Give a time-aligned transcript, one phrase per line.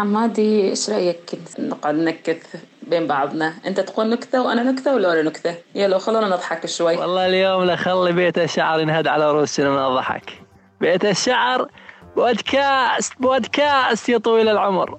[0.00, 2.42] حمادي إيش رأيك؟ نقعد نكت
[2.82, 3.54] بين بعضنا.
[3.66, 6.96] أنت تقول نكتة وأنا نكتة ولا نكتة؟ يلا خلونا نضحك شوي.
[6.96, 10.32] والله اليوم لخلي بيت الشعر ينهد على رؤوسنا من الضحك.
[10.80, 11.68] بيت الشعر
[12.16, 14.98] بودكاست بودكاست يا طويل العمر.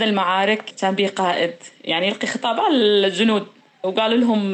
[0.00, 1.54] بأحد المعارك كان بي قائد
[1.84, 3.46] يعني يلقي خطاب على الجنود
[3.82, 4.52] وقال لهم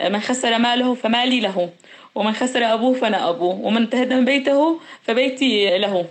[0.00, 1.70] من خسر ماله فمالي له
[2.14, 6.06] ومن خسر أبوه فأنا أبوه ومن تهدم بيته فبيتي له.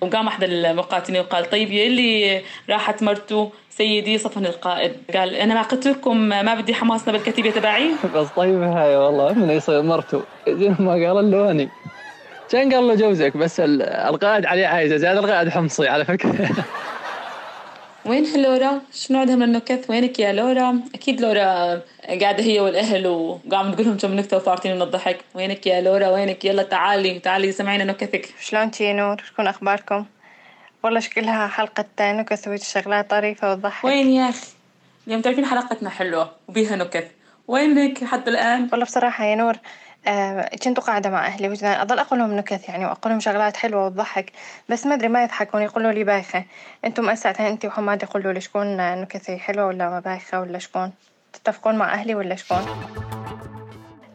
[0.00, 4.92] وقام أحد المقاتلين وقال طيب يا اللي راحت مرته سيدي صفن القائد.
[5.14, 9.50] قال أنا ما قلت لكم ما بدي حماسنا بالكتيبة تبعي؟ بس طيب هاي والله من
[9.50, 10.22] يصير مرته.
[10.86, 11.68] ما قال أني.
[12.50, 16.48] كان قال له جوزك بس القائد عليه عايزة زاد القائد حمصي على فكرة.
[18.06, 21.80] وين لورا؟ شنو عندها من النكت؟ وينك يا لورا؟ أكيد لورا
[22.20, 26.44] قاعدة هي والأهل وقاعدة تقول لهم كم نكتة وفارتين من الضحك، وينك يا لورا؟ وينك؟
[26.44, 28.34] يلا تعالي تعالي سمعينا نكتك.
[28.40, 30.04] شلونك يا نور؟ شكون أخباركم؟
[30.82, 33.84] والله شكلها حلقة نكت سويت شغلات طريفة وتضحك.
[33.84, 34.46] وين يا أخي؟
[35.06, 37.10] اليوم تعرفين حلقتنا حلوة وبيها نكت،
[37.48, 39.56] وينك حتى الآن؟ والله بصراحة يا نور
[40.62, 44.32] كنت قاعدة مع أهلي وجدان أضل أقول لهم نكت يعني وأقول لهم شغلات حلوة وتضحك
[44.68, 46.44] بس ما أدري ما يضحكون يقولوا لي بايخة.
[46.84, 50.92] أنتم ساعتها أنت وحماد يقولوا لي شكون نكتي حلوة ولا بايخة ولا شكون؟
[51.32, 52.66] تتفقون مع أهلي ولا شكون؟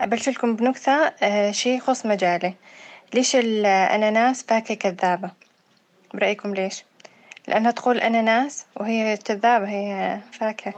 [0.02, 2.54] أبلش لكم بنكتة آه شي يخص مجالي.
[3.14, 5.30] ليش الأناناس فاكهة كذابة؟
[6.14, 6.84] برأيكم ليش؟
[7.48, 10.74] لأنها تقول أناناس وهي كذابة هي فاكهة.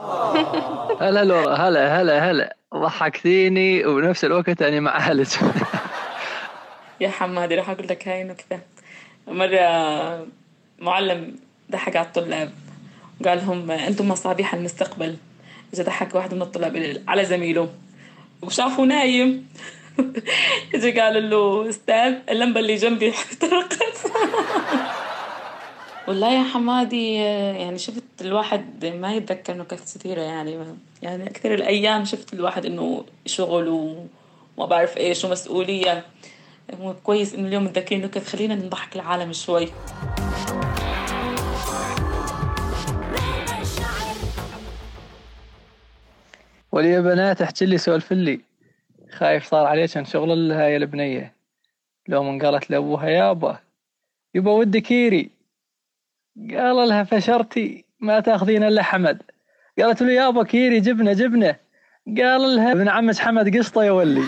[1.00, 2.56] هلا لورا هلا هلا هلا.
[2.74, 5.28] ضحكتيني وبنفس الوقت أنا مع أهلك.
[7.00, 8.60] يا حمادي راح أقول لك هاي نكتة.
[9.26, 10.26] مرة
[10.78, 11.36] معلم
[11.70, 12.52] ضحك على الطلاب.
[13.20, 15.16] وقال لهم أنتم مصابيح المستقبل.
[15.74, 17.68] إذا ضحك واحد من الطلاب على زميله.
[18.42, 19.48] وشافه نايم.
[20.74, 24.10] إجا قال له أستاذ اللمبة اللي جنبي احترقت
[26.08, 30.58] والله يا حمادي يعني شفت الواحد ما يتذكر نكت كثيرة يعني
[31.02, 36.04] يعني أكثر الأيام شفت الواحد إنه شغل وما بعرف إيش ومسؤولية.
[37.02, 39.68] كويس إنه اليوم متذكرين نكت خلينا نضحك العالم شوي.
[46.72, 48.40] ولي بنات احكي لي سولف لي.
[49.10, 51.32] خايف صار عليك شغل هاي البنية.
[52.08, 53.58] لو من قالت لأبوها يابا.
[54.34, 55.30] يبا ودي كيري.
[56.36, 59.22] قال لها فشرتي ما تأخذين إلا حمد.
[59.78, 61.56] قالت له يابا كيري جبنة جبنة.
[62.06, 64.22] قال لها ابن عمك حمد قسطة يا ولي.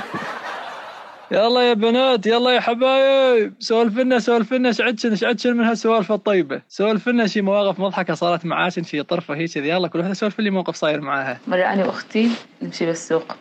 [1.30, 3.54] يلا يا بنات يلا يا حبايب.
[3.58, 8.44] سولف لنا سولف لنا شعدشن شعدشن من هالسوالف الطيبة؟ سولف لنا شي مواقف مضحكة صارت
[8.44, 9.68] معاك شي طرفة هيك كذي.
[9.68, 11.38] يلا كل وحده سولف لي موقف صاير معاها.
[11.46, 12.30] مره أنا واختي
[12.62, 13.36] نمشي بالسوق.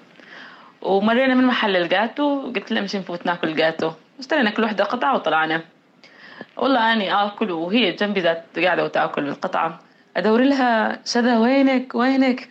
[0.82, 3.92] ومرينا من محل الجاتو قلت لها نمشي نفوت ناكل جاتو.
[4.20, 5.62] اشترينا كل وحده قطعة وطلعنا.
[6.58, 9.80] والله أني آكل وهي جنبي ذات قاعدة وتأكل القطعة.
[10.18, 12.50] أدور لها شذا وينك؟ وينك؟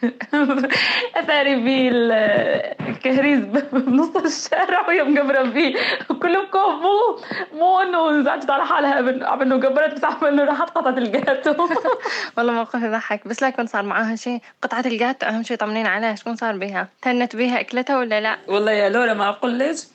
[1.17, 3.41] أثاري بي الكهريز
[3.73, 5.75] بنص الشارع وهي مقبرة فيه
[6.23, 7.25] كلهم كوفو
[7.59, 11.69] مو إنه زعجت على حالها عم انه قبرت بس عم انه راحت قطعة الجاتو
[12.37, 13.29] والله موقف يضحك.
[13.29, 14.39] بس لكن صار معاها شيء.
[14.63, 16.15] قطعة الجاتو أهم شيء طمنين عليها.
[16.15, 19.94] شكون صار بها تنت بها أكلتها ولا لا؟ والله يا لورا ما أقول ليش؟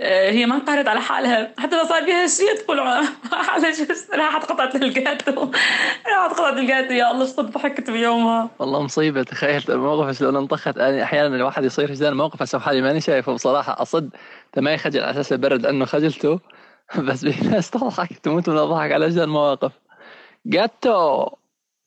[0.00, 1.54] هي ما انقهرت على حالها.
[1.58, 2.80] حتى لو صار فيها شيء تقول
[3.50, 3.72] على
[4.14, 5.32] راحت قطعت الجاتو.
[6.12, 6.92] راحت قطعت الجاتو.
[6.92, 8.50] يا الله شو ضحكت بيومها.
[8.58, 9.22] والله مصيبة.
[9.22, 10.76] تخيل الموقف شلون انطخت.
[10.76, 13.82] يعني أحيانا الواحد يصير في موقف هسه حالي ماني شايفه بصراحة.
[13.82, 14.10] أصد
[14.56, 16.40] ما يخجل على أساس البرد لأنه خجلته
[17.08, 19.72] بس في ناس تضحك تموت من الضحك على أجل المواقف.
[20.46, 21.28] جاتو.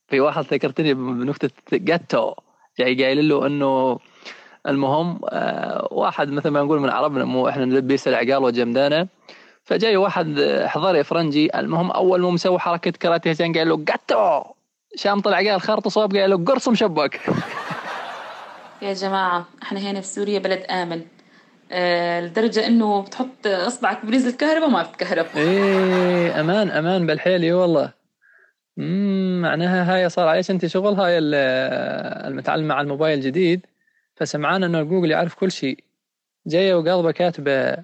[0.07, 2.33] في واحد ذكرتني بنكتة جاتو.
[2.79, 3.99] جاي قايل له إنه
[4.67, 9.07] المهم آه، واحد مثل ما نقول من عربنا مو إحنا نلبس العقال وجمدانه.
[9.63, 14.41] فجاي واحد حضري فرنجي المهم أول ما مسوي حركة كاراتيه زين قال له قتو
[14.95, 17.19] شام طلع قال خرط صوب قال له قرص مشبك
[18.81, 21.01] يا جماعة إحنا هنا في سوريا بلد آمن.
[21.71, 27.93] أه لدرجة إنه بتحط إصبعك بريز الكهرباء ما بتكهرب إيه أمان أمان بالحيل إي والله.
[28.79, 33.65] امم معناها هاي صار عليك أنت شغل؟ هاي المتعلم مع الموبايل الجديد.
[34.19, 35.83] فسمعان انه جوجل يعرف كل شيء.
[36.47, 37.75] جاية وقلبه كاتبة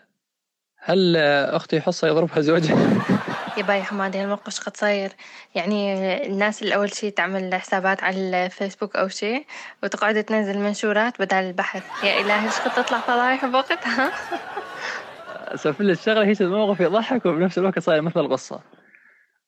[0.78, 2.76] هل أختي حصة يضربها زوجها؟
[3.58, 5.12] يا باي حمادي هالموقف قد صاير.
[5.56, 5.94] يعني
[6.26, 9.46] الناس اللي أول شي تعمل حسابات على الفيسبوك أو شي
[9.84, 12.04] وتقعد تنزل منشورات بدل البحث.
[12.04, 14.12] يا إلهي إيش كنت تطلع فضايح بوقتها؟
[15.56, 18.60] سولف لك الشغلة هي الموقف يضحك وبنفس الوقت صاير مثل القصة.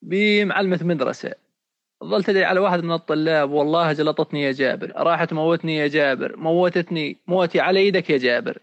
[0.01, 1.33] بمعلمة مدرسة.
[2.03, 7.17] ظل تدري على واحد من الطلاب والله جلطتني يا جابر راحت موتني يا جابر موتتني
[7.27, 8.57] موتي على إيدك يا جابر.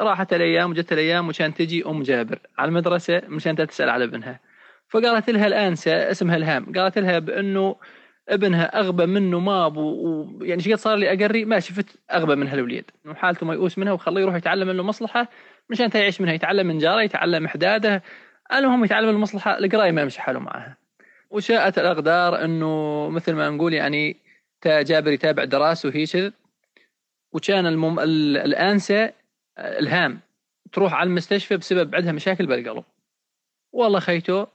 [0.00, 4.40] راحت الأيام وجت الأيام وكان تجي أم جابر على المدرسة مشان تسال على ابنها.
[4.88, 7.76] فقالت لها الآنسة اسمها الهام قالت لها بأنه
[8.28, 9.84] ابنها أغبى منه ما أبو
[10.42, 14.34] يعني شقد صار لي أقري؟ ما شفت أغبى من هالوليد وحالته ميؤوس منها وخليه يروح
[14.34, 15.28] يتعلم منه مصلحة
[15.70, 18.02] مشان يعيش منها يتعلم من جاره يتعلم حداده
[18.54, 20.83] المهم يتعلم المصلحة القرايه ما يمشي حاله معها.
[21.34, 24.16] وشاءت الأقدار إنه مثل ما نقول يعني
[24.66, 26.32] جابر يتابع دراسة وهي
[27.32, 28.00] وكان المم...
[28.00, 29.12] الأنسة
[29.58, 30.20] الهام.
[30.72, 32.84] تروح على المستشفى بسبب عندها مشاكل بالقلب.
[33.72, 34.46] والله خيتو.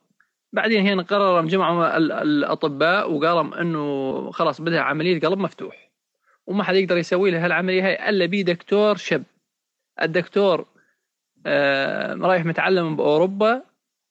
[0.54, 5.90] بعدين هنا قرروا جمعوا الأطباء وقالوا إنه خلاص بدها عملية قلب مفتوح.
[6.48, 9.24] وما حد يقدر يسوي لها هالعمليه هاي إلا بي دكتور شب.
[10.02, 10.66] الدكتور
[11.46, 13.69] آه رايح متعلم بأوروبا.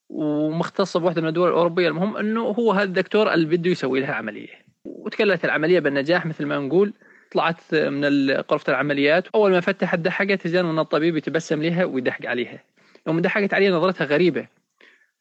[0.09, 4.49] ومختص بواحدة من الدول الأوروبية المهم أنه هو هذا الدكتور اللي بده يسوي لها عملية.
[4.85, 6.93] وتكلت العملية بالنجاح مثل ما نقول
[7.33, 9.29] طلعت من غرفة العمليات.
[9.29, 12.65] أول ما فتحت دحقت جان من الطبيب يتبسم لها ويدحق عليها.
[13.07, 14.47] يوم دحقت عليها نظرتها غريبة.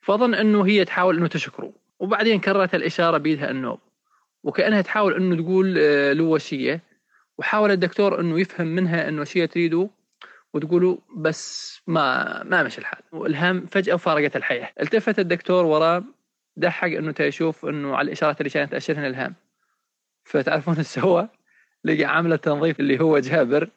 [0.01, 1.73] فظن أنه هي تحاول أنه تشكره.
[1.99, 3.79] وبعدين كررت الإشارة بيدها النوب
[4.43, 6.81] وكأنها تحاول أنه تقول آه، له وشيه
[7.37, 9.89] وحاول الدكتور أنه يفهم منها أنه وشيه تريده.
[10.53, 13.01] وتقولوا بس ما ما مشي الحال.
[13.11, 14.69] والهام فجأة فارقت الحياة.
[14.81, 16.03] التفت الدكتور وراه
[16.57, 19.35] دحق إنه تشوف إنه على الإشارات اللي كانت تاشرها الهام
[20.23, 21.29] فتعرفون إيش سوى؟
[21.83, 23.69] لقى عامله تنظيف اللي هو جابر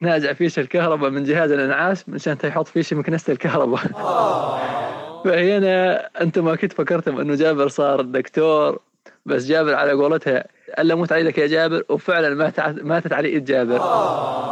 [0.00, 3.80] نازع فيش الكهرباء من جهاز الإنعاش مشان يحط فيش مكنسة الكهرباء.
[5.24, 8.80] فهنا أنتم أكيد فكرتم إنه جابر صار دكتور
[9.26, 10.44] بس جابر على قولتها
[10.78, 13.80] ألا موت عليك يا جابر؟ وفعلا ماتت ماتت على ايد جابر.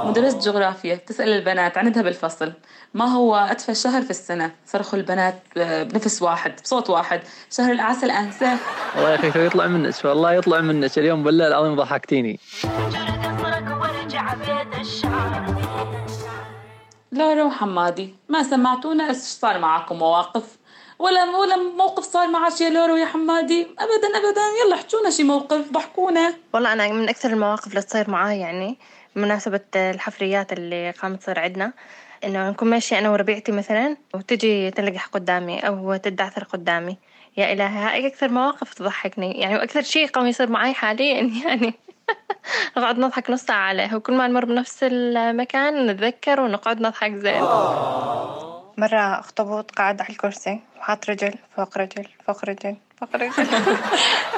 [0.06, 2.52] مدرسة جغرافيا تسأل البنات عندها بالفصل.
[2.94, 7.20] ما هو أدفى شهر في السنة؟ صرخوا البنات بنفس واحد بصوت واحد.
[7.50, 8.56] شهر العسل أنساه.
[8.96, 10.98] والله يا أخي يطلع منك والله يطلع منك.
[10.98, 12.40] اليوم بالله العظيم ضحكتيني.
[17.12, 20.59] لورا وحمادي ما سمعتونا إيش صار معكم؟ مواقف؟
[21.00, 24.40] ولا ولا موقف صار معك يا لورو يا حمادي؟ ابدا ابدا.
[24.64, 26.34] يلا احكونا شي موقف ضحكونا.
[26.52, 28.78] والله أنا من أكثر المواقف اللي تصير معاي يعني
[29.16, 31.72] بمناسبة الحفريات اللي قامت تصير عندنا
[32.24, 36.96] إنه نكون ماشية أنا وربيعتي مثلا وتجي تنلقح قدامي أو تدعثر قدامي.
[37.36, 39.32] يا إلهي هاي أكثر مواقف تضحكني.
[39.40, 41.74] يعني وأكثر شيء قام يصير معي حاليا يعني
[42.76, 43.94] نقعد نضحك نص ساعة عليه.
[43.94, 47.42] وكل ما نمر بنفس المكان نتذكر ونقعد نضحك زين.
[48.80, 53.30] مرة أخطبوط قاعد على الكرسي وحاط رجل فوق رجل فوق رجل فوق رجل.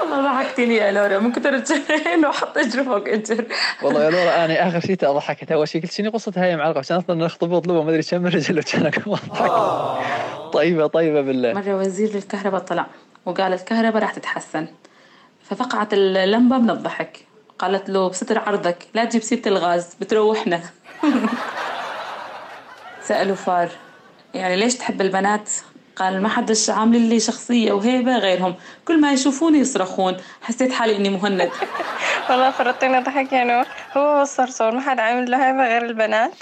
[0.00, 3.44] والله ضحكتني يا لورا من كثر الجرين وحط اجر فوق اجر
[3.82, 6.96] والله يا لورا أنا آخر شيء ضحكت أول شيء قلت شنو قصة هاي معلقة؟ عشان
[6.96, 9.02] أصلا الاخطبوط له ما أدري كم رجل وكان اضحك
[10.52, 11.52] طيبة طيبة بالله.
[11.52, 12.86] مرة وزير الكهرباء طلع
[13.26, 14.66] وقال الكهرباء راح تتحسن.
[15.50, 17.26] ففقعت اللمبة من الضحك.
[17.58, 20.60] قالت له بستر عرضك لا تجيب سيرة الغاز بتروحنا.
[23.02, 23.68] سألوا فار.
[24.34, 25.50] يعني ليش تحب البنات؟
[25.96, 28.54] قال ما حدش عامل لي شخصية وهيبة غيرهم.
[28.84, 30.16] كل ما يشوفوني يصرخون.
[30.42, 31.50] حسيت حالي إني مهند.
[32.30, 33.64] والله فرطينا ضحك يا نور
[33.96, 36.32] هو والصرصور ما حد عامل له هيبة غير البنات.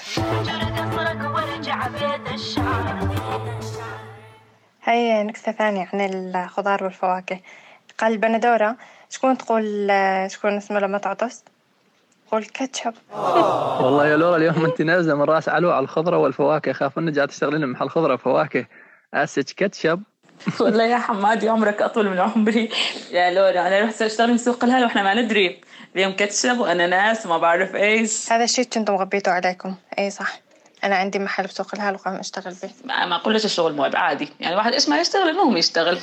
[4.84, 7.40] هاي نكتة ثانية عن الخضار والفواكه.
[7.98, 8.76] قال البندورة
[9.10, 9.90] شكون تقول
[10.30, 11.44] شكون اسمه لما تعطس؟
[12.32, 12.94] قول كاتشب
[13.80, 16.72] والله يا لورا اليوم انت نازلة من رأس علو على الخضرة والفواكه.
[16.72, 18.66] خاف انك جاي تشتغلين محل خضرة وفواكه.
[19.14, 20.02] اسك كاتشب.
[20.60, 22.68] والله يا حمادي عمرك أطول من عمري.
[23.10, 25.60] يا لورا أنا رحت أشتغل في سوق الهلا وإحنا ما ندري.
[25.96, 28.32] اليوم كاتشب واناناس وما بعرف إيش.
[28.32, 29.74] هذا الشيء كنتم مغبيتوا عليكم.
[29.98, 30.40] إي صح.
[30.84, 34.28] أنا عندي محل بسوق الهلا وقام أشتغل فيه ما أقول لك الشغل مو عادي.
[34.40, 35.98] يعني واحد إيش ما يشتغل المهم يشتغل.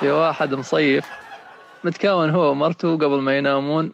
[0.00, 1.06] في واحد مصيف
[1.84, 3.92] متكون هو ومرته قبل ما ينامون.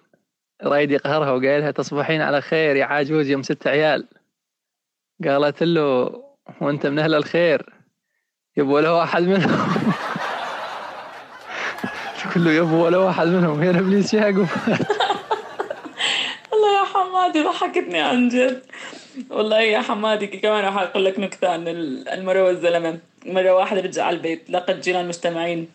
[0.65, 4.09] رايد يقهرها وقايلها تصبحين على خير يا عاجوز يوم ست عيال.
[5.25, 6.23] قالت له
[6.61, 7.67] وأنت من أهل الخير.
[8.57, 9.67] يبغى له واحد منهم.
[12.23, 14.49] تقول له يبغى له واحد منهم يا إبليس يعقوب.
[16.53, 18.63] والله يا حمادي ضحكتني عن جد.
[19.31, 22.99] والله يا حمادي كمان راح أقول لك نكتة عن المرة والزلمة.
[23.27, 25.69] مرة واحد رجع على البيت لقى الجيران مجتمعين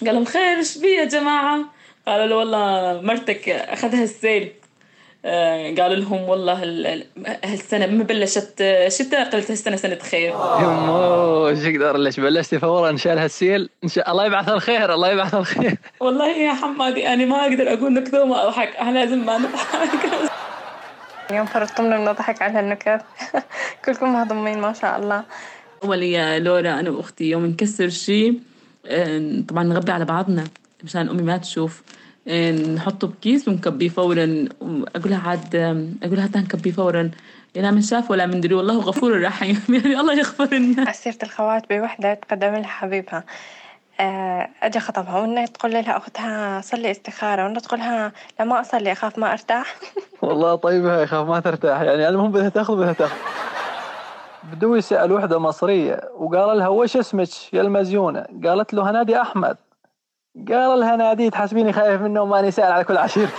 [0.00, 4.52] قال لهم خير إيش بي يا جماعة؟ قالوا له والله مرتك أخذها السيل.
[5.24, 6.62] آه، قالوا لهم والله
[7.44, 10.34] هالسنة ما بلشت شتاء قلت هالسنة سنة خير.
[10.60, 14.94] يمو إيش أقدر ليش بلشتي فورا إن شاء الله السيل إن شاء الله يبعث الخير
[14.94, 15.76] الله يبعث الخير.
[16.00, 19.88] والله يا حمادي أنا ما أقدر أقول نكته وما أضحك إحنا لازم ما نضحك.
[21.30, 23.00] اليوم فرضتم لنا نضحك على هالنكت
[23.84, 25.24] كلكم مهضومين ما شاء الله.
[25.84, 28.40] أول يا لورا أنا وأختي يوم نكسر شيء
[28.86, 30.44] آه، طبعا نغبي على بعضنا.
[30.84, 31.82] مشان أمي ما تشوف
[32.74, 34.48] نحطه بكيس ونكبيه فورا
[34.96, 35.56] أقول لها عاد
[36.02, 37.10] أقول لها نكبيه فورا.
[37.56, 41.72] لا من شاف ولا من دري والله غفور رحيم يعني الله يغفر لنا سيرة الخوات
[41.72, 43.24] بوحدة تقدم لها حبيبها.
[44.00, 48.92] آه، اجى خطبها وإنها تقول لها أختها صلي استخارة وإنها تقول لها لا ما أصلي
[48.92, 49.74] أخاف ما أرتاح.
[50.22, 51.80] والله طيبة يخاف ما ترتاح.
[51.80, 53.16] يعني المهم بدها تأخذ بدها تأخذ.
[54.52, 58.26] بدو يسأل وحدة مصرية وقال لها وش اسمك؟ يا المزيونة.
[58.44, 59.56] قالت له هنادي أحمد.
[60.48, 63.34] قال لها نادي تحسبيني خايف منه وماني سائل على كل عشيرتك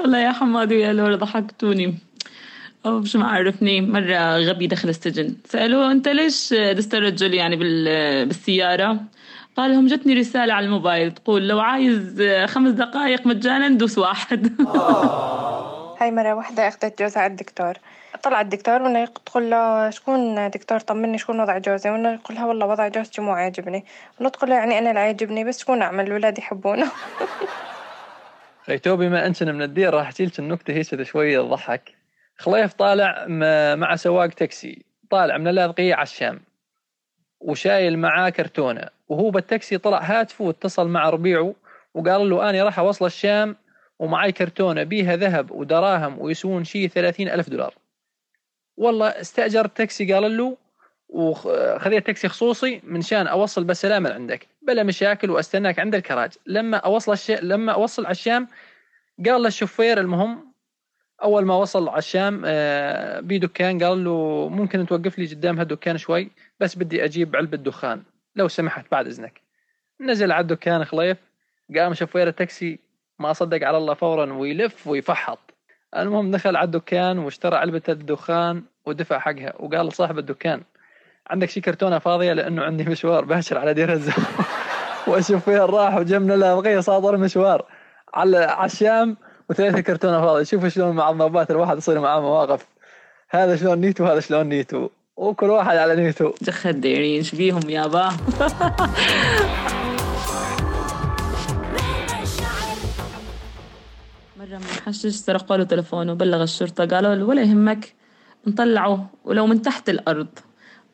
[0.00, 1.98] والله يا حماد ويا لورا ضحكتوني.
[2.86, 5.34] أو شو ما عرفني مرة غبي دخل السجن.
[5.44, 9.00] سألوه أنت ليش دست الرجل يعني بالسيارة؟
[9.56, 14.52] قال لهم جتني رسالة على الموبايل تقول لو عايز خمس دقائق مجانا دوس واحد.
[16.00, 17.74] هاي مرة واحدة أخذت جوزها على الدكتور.
[18.22, 22.66] طلع الدكتور وانه تقول له شكون دكتور؟ طمني شكون وضع جوزي؟ وانه يقول لها والله
[22.66, 23.84] وضع جوزتي مو عاجبني.
[24.18, 26.90] وانه تقول له يعني أنا لا عاجبني بس شكون أعمل؟ الاولاد يحبونه.
[28.68, 31.94] ريتو بما انتنا من الدير راح احكي لك النكتة هيك شوية تضحك.
[32.36, 33.26] خليف طالع
[33.76, 34.84] مع سواق تاكسي.
[35.10, 36.40] طالع من اللاذقيه على الشام.
[37.40, 38.88] وشايل معاه كرتونة.
[39.08, 41.54] وهو بالتاكسي طلع هاتفه واتصل مع ربيعه
[41.94, 43.56] وقال له أنا راح أوصل الشام.
[43.98, 47.74] ومعي كرتونة بيها ذهب ودراهم ويسوون شيء ثلاثين ألف دولار.
[48.76, 50.56] والله استاجر تاكسي قال له
[51.08, 54.48] وخذيت تاكسي خصوصي من شان أوصل بالسلامه لعندك.
[54.62, 56.32] بلا مشاكل وأستناك عند الكراج.
[56.46, 57.30] لما أوصل الش...
[57.30, 58.48] لما أوصل على الشام
[59.26, 60.52] قال للشوفير المهم
[61.22, 66.30] أول ما وصل على الشام آه، بدكان قال له ممكن توقف لي قدام هالدكان شوي
[66.60, 68.02] بس بدي أجيب علبة دخان
[68.36, 69.40] لو سمحت بعد إذنك.
[70.00, 71.18] نزل على الدكان خليف
[71.76, 72.85] قام شوفير التاكسي
[73.18, 75.54] ما صدق على الله فورا ويلف ويفحط.
[75.96, 80.62] المهم دخل على الدكان واشترى علبة الدخان ودفع حقها وقال لصاحب الدكان
[81.30, 84.24] عندك شي كرتونة فاضية؟ لأنه عندي مشوار باشر على دير الزهر
[85.08, 87.64] والشوفير راح وجمنا له بقية صادر مشوار.
[88.14, 89.16] على الشام
[89.50, 90.42] وثلاثة كرتونة فاضية.
[90.44, 92.66] شوفوا شلون مع الضباط الواحد يصير معاه مواقف.
[93.30, 94.88] هذا شلون نيتو وهذا شلون نيتو.
[95.16, 96.32] وكل واحد على نيتو.
[96.42, 98.08] جخ الديرين شبيهم يابا
[104.46, 107.94] مرة من حشش سرقوا له تلفونه وبلغ الشرطة قالوا له ولا يهمك
[108.46, 110.26] نطلعه ولو من تحت الأرض.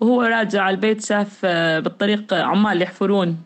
[0.01, 3.39] وهو راجع على البيت شاف آه، بالطريق عمال يحفرون.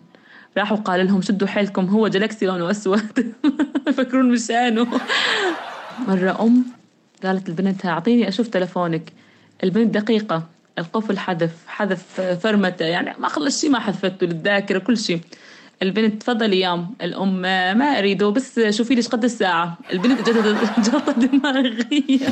[0.59, 3.35] راحوا قال لهم شدوا حيلكم هو جلاكسي لونه أسود
[3.89, 5.01] يفكرون مشانه
[6.09, 6.65] مرة أم
[7.25, 9.13] قالت لبنتها أعطيني أشوف تلفونك
[9.65, 10.43] البنت دقيقة
[10.79, 15.21] القفل حذف حذف فرمته يعني ما خلص شيء ما حذفته للذاكرة كل شيء
[15.83, 17.42] البنت تفضلي يام الأم
[17.78, 19.78] ما أريده بس شوفي لي قد الساعة.
[19.92, 20.30] البنت
[20.78, 22.18] جلطه دماغيه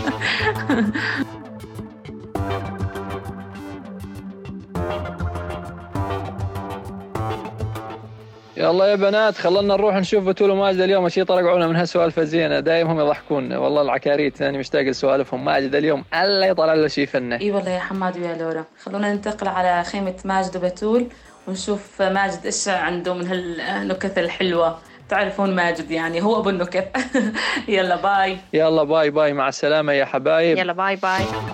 [8.56, 11.06] يلا يا بنات خلنا نروح نشوف بتول وماجد اليوم.
[11.06, 13.52] اشي طرقعونا من هالسوالف الزينة؟ دايم هم يضحكون.
[13.52, 15.44] والله العكاريت أنا مشتاق لسوالفهم.
[15.44, 18.64] ماجد اليوم ألا يطلع له شيء فنه إي والله يا حماد ويا لورا.
[18.82, 21.06] خلونا ننتقل على خيمة ماجد وبتول.
[21.48, 24.78] ونشوف ماجد إيش عنده من هالنكت الحلوة.
[25.08, 26.96] تعرفون ماجد يعني هو أبو النكت
[27.68, 28.38] يلا bye.
[28.52, 30.58] يلا bye bye مع السلامة يا حبايب.
[30.58, 31.53] يلا باي باي.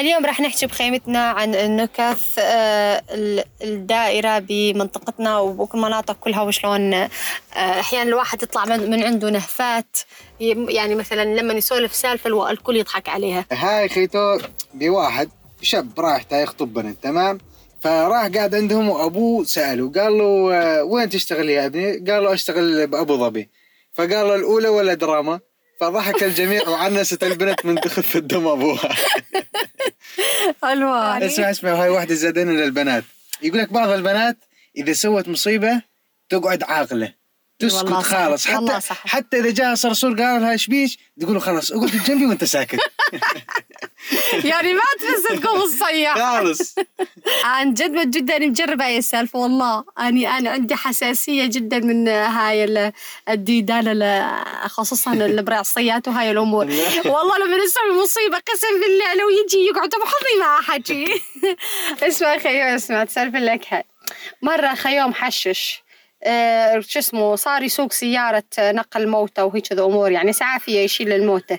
[0.00, 3.02] اليوم راح نحكي بخيمتنا عن النكت آه،
[3.62, 7.08] الدائرة بمنطقتنا وبمناطق كلها وشلون آه،
[7.56, 9.96] أحيانا الواحد يطلع من عنده نهفات
[10.40, 14.38] يعني مثلا لما يسولف سالفة الكل يضحك عليها هاي خيتو
[14.74, 15.28] بواحد
[15.62, 17.38] شاب رايح يخطب بنت تمام
[17.80, 22.86] فراح قاعد عندهم وأبوه سأله قال له آه، وين تشتغل يا ابني؟ قال له أشتغل
[22.86, 23.50] بأبو ظبي
[23.94, 25.40] فقال له الأولى ولا دراما؟
[25.80, 28.96] فضحك الجميع وعنست البنت من دخل في الدم أبوها
[30.62, 33.04] حلوة اسمع اسمع هاي واحدة زادين للبنات.
[33.42, 34.36] يقول لك بعض البنات
[34.76, 35.82] إذا سوت مصيبة
[36.28, 37.12] تقعد عاقلة.
[37.58, 38.46] تسكت خالص.
[38.46, 42.78] حتى حتى إذا جاء صرصور قال لها إيش بيش؟ تقول خلاص اقعد جنبي وأنت ساكت.
[44.50, 46.18] يعني ما تصدقوا الصياح.
[46.18, 46.74] خالص.
[47.44, 49.84] عن جد من جد أنا مجربة هاي السالفة والله.
[50.00, 52.92] أني أنا عندي حساسية جدا من هاي ال-
[53.28, 56.64] الديدان ال- خصوصا البراعصيات وهاي الأمور.
[57.12, 61.22] والله لما نسوي مصيبة قسم بالله لو يجي يقعد بحضني ما حكي
[62.02, 63.84] اسمع خيوم اسمع تسولف لك هاي.
[64.42, 65.82] مرة خيوم حشش
[66.24, 71.58] آه، شو اسمه صار يسوق سيارة نقل موتى وهيك ذا أمور يعني سعافية يشيل الموتى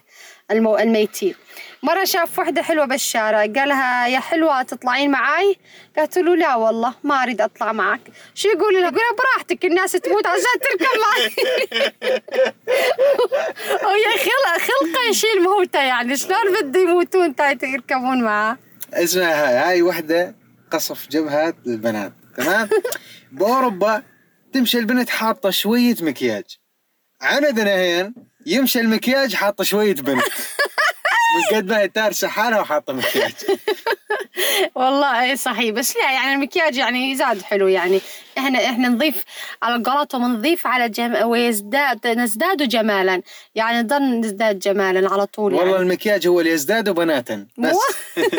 [0.52, 1.36] المو الميتين.
[1.84, 5.56] مرة شاف وحدة حلوة بالشارع قالها يا حلوة تطلعين معاي؟
[5.98, 8.02] قالت له لا والله ما أريد أطلع معك
[8.36, 11.32] شو يقول لها؟ يقول براحتك الناس تموت عشان تركب معي
[13.88, 16.18] ويا خلق خلقة يشيل موتى يعني.
[16.18, 18.58] شلون بده يموتون تا يركبون معاه؟
[18.94, 20.36] اسمع هاي هاي وحدة
[20.72, 22.70] قصف جبهات البنات تمام؟
[23.32, 24.04] بأوروبا
[24.54, 26.58] تمشي البنت حاطة شوية مكياج.
[27.22, 28.14] عندنا هين
[28.48, 30.24] يمشي المكياج حاطه شوية بنت.
[31.38, 33.34] من قد ما هي تارسة حالها وحاطة مكياج.
[34.76, 35.70] والله اي صحيح.
[35.70, 38.02] بس لا يعني المكياج يعني يزاد حلو يعني.
[38.38, 39.24] إحنا إحنا نضيف
[39.64, 43.22] على قولتهم نضيف على جم ويزداد نزداد جمالا.
[43.56, 45.84] يعني نضل نزداد جمالا على طول والله يعني.
[45.84, 47.46] المكياج هو اللي يزداد بناتا.
[47.58, 47.78] بس.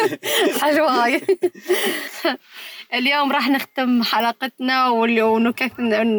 [0.62, 1.22] حلوة هاي.
[2.94, 5.72] اليوم راح نختم حلقتنا ونكث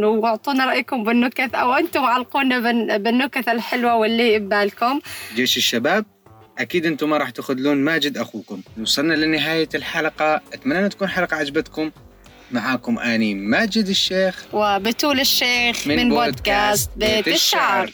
[0.03, 4.99] واعطونا رأيكم بالنكث أو أنتم علقونا بال- بالنكث الحلوة واللي ببالكم.
[5.35, 6.05] جيش الشباب
[6.57, 8.61] أكيد أنتم ما راح تخذلون ماجد أخوكم.
[8.81, 10.41] وصلنا لنهاية الحلقة.
[10.53, 11.91] أتمنى أن تكون حلقة عجبتكم.
[12.51, 14.45] معاكم أني ماجد الشيخ.
[14.53, 17.83] وبتول الشيخ من من, بودكاست بيت الشعر.
[17.83, 17.91] الشعر.